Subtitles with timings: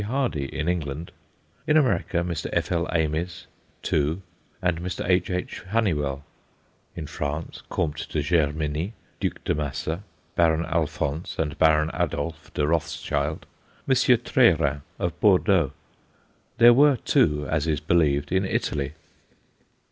[0.01, 1.11] Hardy, in England;
[1.67, 2.49] in America, Mr.
[2.53, 2.89] F.L.
[2.91, 3.45] Ames,
[3.83, 4.23] two,
[4.59, 5.07] and Mr.
[5.07, 5.61] H.H.
[5.69, 6.23] Hunnewell;
[6.95, 10.01] in France, Comte de Germiny, Duc de Massa,
[10.35, 13.45] Baron Alphonse and Baron Adolf de Rothschild,
[13.87, 13.93] M.
[13.93, 15.71] Treyeran of Bordeaux.
[16.57, 18.93] There were two, as is believed, in Italy.